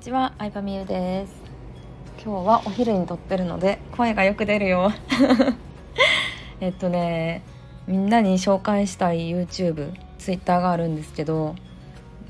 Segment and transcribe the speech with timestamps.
[0.00, 1.34] ちは、アイパミユです。
[2.24, 4.90] 今日はお昼に撮ってるので声がよく出るよ。
[6.60, 7.42] えっとね
[7.86, 11.54] みんなに紹介したい YouTube、Twitter があるんですけど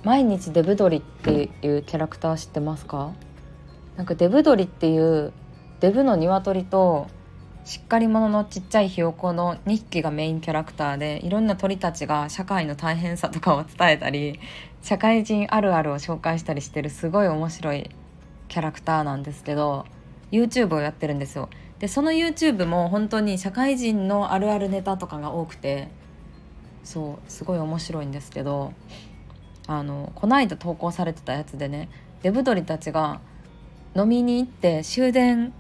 [0.03, 3.13] 毎日デブドリっていうキャラクター知ってますか？
[3.97, 5.33] なんかデブドリっていう
[5.79, 7.07] デブの鶏と
[7.65, 14.41] しっかり者のちっちゃいひよこの2匹がメインキャラクターでいろんな鳥たちが社会の大変さとかを伝えたり
[14.83, 17.91] 社会人あるあるを紹介したりしてるすごい面白い
[18.49, 19.85] キャラクターなんですけど
[20.33, 21.49] YouTube をやってるんですよ。
[21.79, 25.89] でその YouTube も本当に社会人のあるあるネタとかが多くて
[26.85, 28.73] そうすごい面白いんですけど
[29.67, 31.89] あのこの間投稿されてたやつでね
[32.23, 33.21] デブ鳥たちが
[33.97, 35.53] 飲みに行って終電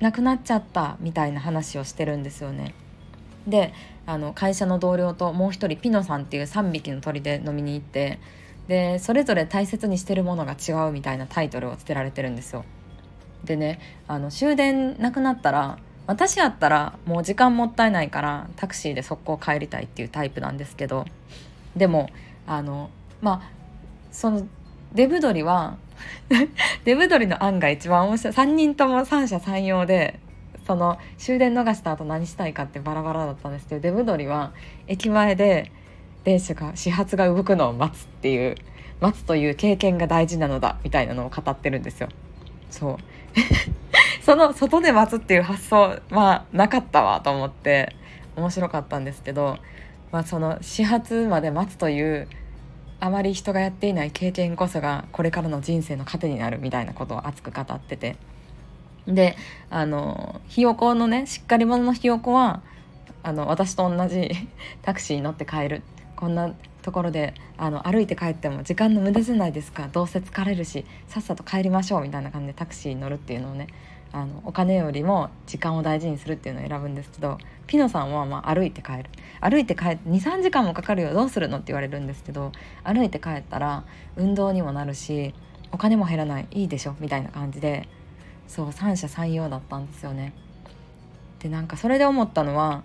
[0.00, 2.74] なくなっちゃったみたいな話をしてるんですよね。
[3.46, 3.72] で
[4.06, 8.18] あの会社の同僚ともう一人ピノさんっていう3匹の鳥で飲みに行って
[8.68, 12.64] でそれぞれ大切にしてるものが違うみたいなタイトルをつけられてるんですよ。
[13.44, 21.04] でねあの終電なくなったら私やったらもう時間もったいないからタクシーで速攻帰りたいっていうタイプなんですけど
[21.76, 22.10] でも
[22.46, 23.50] あのまあ
[24.10, 24.46] その
[24.94, 25.76] デブ鳥は
[26.84, 30.20] デブ鳥の案が一番面白い3人とも三者三様で
[30.66, 34.52] その終電逃した後何したいかってバラバラだったんですけどデブ鳥は
[34.86, 35.72] 駅前で
[36.24, 38.56] 電車が始発が動くのを待つっていう
[39.00, 42.08] 待つという経験が大事なのだみたいなのを語ってるんですよ。
[42.70, 42.96] そう
[44.22, 47.96] その外で待つっていう発想はなかったわと思って
[48.36, 49.56] 面白かったんですけど、
[50.12, 52.28] まあ、その始発まで待つという
[53.00, 58.16] あまり人がやっていない経験こそがこれからの人生の糧になるみたいなことを熱く語ってて。
[59.06, 59.36] で
[59.70, 62.60] あのひよこのねしっかり者のひよこは
[63.22, 64.30] あの私と同じ
[64.82, 65.82] タクシーに乗って帰る。
[66.14, 69.88] こんなところであの歩いて帰っても時間の無駄じゃないですか。
[69.92, 73.68] どうせ疲れるしさっさと帰りましょうみたいな感じでタクシーに乗るっていうのをね
[74.12, 79.04] あのお金よりも時間を大事にするっていうのを選ぶんですけどピノさんはま歩いて帰る
[79.40, 82.52] 歩いて帰って23時間もかかるよどうするのって言われるんですけど
[82.84, 83.84] 歩いて帰ったら
[84.16, 85.34] 運動にもなるし
[85.72, 86.94] お金も減らないいいでしょ？
[87.00, 87.86] みたいな感じで
[88.46, 90.32] そう三者三様だったんですよね。
[91.40, 92.84] でなんかそれで思ったのは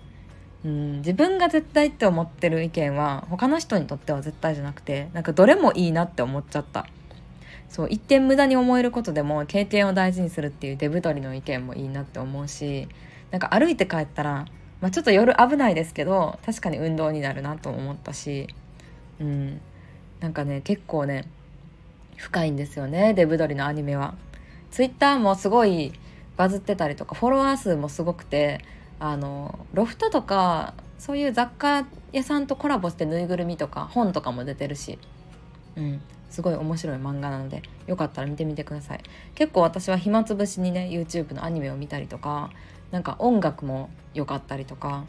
[0.66, 6.86] うん自分が絶対って思ってる意見は他の人にとっては絶対じゃなくてなんかどれもいいなって思っちゃった。
[7.74, 12.88] そう一点無駄に思えることでも経験を大事にするっていうデブ取りの意見もいいなって思うし
[13.32, 14.46] なんか歩いて帰ったら、
[14.80, 18.48] まあ、ちょっと夜危ないですけど確かに運動になるなと思ったし
[19.20, 19.60] うん
[20.20, 21.28] なんかね結構ね
[22.16, 24.14] 深いんですよねデブ取りのアニメは。
[24.70, 25.94] ツイッターもすごい
[26.38, 28.64] バズってたりとかフォロワー数もすごくて
[29.00, 35.00] あのロフトとかそういう雑貨屋さんとコラボしてぬいぐるみとか本とかも出てるし、
[35.76, 39.02] うん、すごい面白い漫画なのでよかったら見てみてください。
[39.36, 42.50] 結構私は暇つぶしにね YouTube のアニメを見たりとか
[42.92, 45.06] なんか音楽も良かったりとか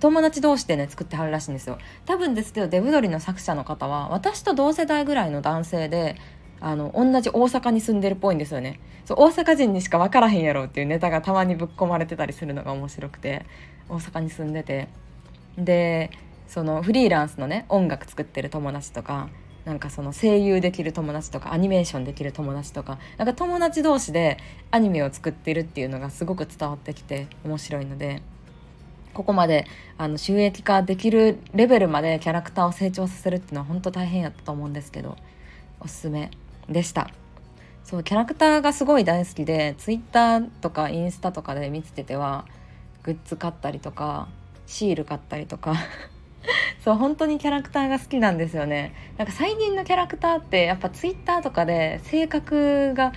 [0.00, 1.78] 友達同士でね作ってはるらしいんですよ。
[2.06, 6.16] 多分ですけどデブドリの作者の方は私と同世代ぐらいの男性で
[6.60, 8.80] あの同じ大阪に住んでるっぽいんですよね。
[9.04, 13.44] そう大阪人にしか分からへんやろっていうネタがたまにぶっ込まれてたりするのが面白くて
[13.88, 14.88] 大阪に住んでて。
[15.56, 16.10] で
[16.48, 19.28] そのフリーランスのね音楽作ってる友達とか
[19.64, 24.38] なんかその声優できる友達とかアニメーションできる友達とかなんか友達同士で
[24.70, 28.22] アニメを作ってるっていうのがすごく伝わってきて面白いので
[29.14, 29.66] ここまで
[29.96, 35.16] あの収益化できるレベルまでキャラクターを成長させるっていうのは本当大変やったと思うんですけど
[35.80, 36.30] おすすめ
[36.68, 37.10] でした。
[37.84, 42.46] そうキャラクターがすごい大好きで Twitter とかインスタとかで見つけては
[43.02, 44.26] グッズ買ったりとか
[44.66, 45.74] シール買ったりとか
[46.84, 48.92] そう本当にキャラクターが好きなんですよね。
[49.16, 53.14] なんか最近のキャラクターってやっぱツイッターとかで性格が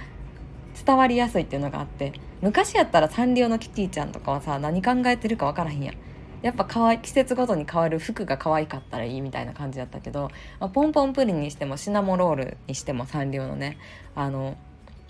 [0.86, 5.96] 伝わりやすいっていうのがあって昔やったらサンリオのキティちゃんとかはさ何考えてるか分からへんやん。
[6.42, 10.32] やっぱかわい季節ごとに変わる服が可愛かったらいいみたいな感じだったけど、
[10.62, 13.78] まあ、ポンポンプリンにしてもシナモロールにしてもサンリオのね
[14.16, 14.56] あの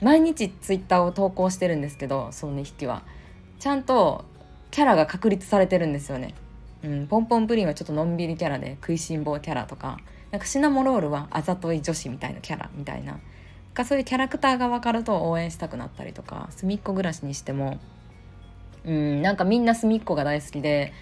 [0.01, 3.03] 毎日ツイッターを投稿してるんですけどその2匹は。
[3.59, 4.25] ちゃんと
[4.71, 6.33] キャラが確立されてるんですよね。
[6.83, 9.97] うん、ポンポンプリンはちょっとのんびりキャラで食いしん坊キャラとか
[10.31, 13.19] なんかシナモロールはあざとい女子みたいなキャラみたいな。
[13.77, 17.79] かそういうキャラクターが分かると応援したくなったりとか隅っこ暮らしにしても。
[18.85, 20.93] うんなんかみんな隅っこが大好きで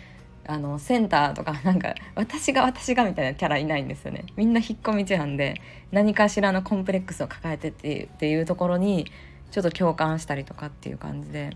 [0.48, 4.26] あのセンターとか なんか私が私がみたいなキャラいないんですよね。
[4.36, 5.62] みんな引っ込み思案で
[5.92, 9.12] 何かしらのコンプレックスを抱えてっていうていうところに
[9.52, 11.56] ちょっと共感したりとかっていう感じで、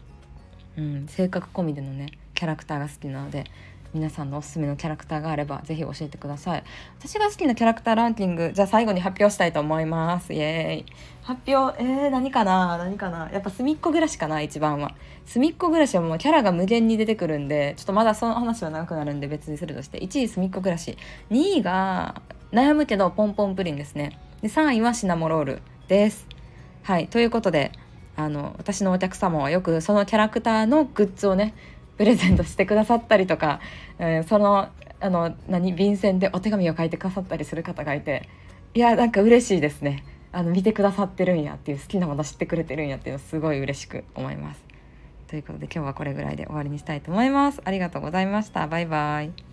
[0.77, 3.45] うん、性格込みでのねキャラクターが好きなので
[3.93, 6.63] 皆さんのおすすめのキャラクターがあればぜひ教えてください。
[6.99, 10.33] 私が好きなキャラクターランキングじゃあ最後に発表したいと思います。
[10.33, 10.93] イエーイ。
[11.23, 12.77] 発表えー、何かな？
[12.77, 13.29] 何かな？
[13.31, 14.95] やっぱ隅っこ暮らしかな一番は。
[15.25, 19.99] 隅っこ暮らしはもうキャラが無限に出てくるんでちょっとまだその話は長くなるんで別にするとして。
[19.99, 20.97] 1位隅っこ暮らし。
[21.31, 22.21] 2位が
[22.51, 24.19] 悩むけどポンポンプリンですね。
[24.41, 26.27] で3位はシナモロールです。
[26.83, 27.71] はいということで
[28.15, 31.53] あの私のお客様はよくそのキャラクターのグッズをね
[31.99, 33.59] プレゼントしてくださったりとか、
[33.99, 34.69] えー、その
[35.01, 38.29] あの何便箋でお手紙を書いてくださったりする方がいて
[38.73, 44.63] いやなんか嬉しいですねあの見てくださってるんやっていう好きなもの知ってくれてるんやっていうのすごい嬉しく思います。
[45.27, 47.61] ということで今日はこれぐらいで終わりにしたいと思います。
[47.65, 48.65] ありがとうございました。
[48.67, 49.48] バイバイ。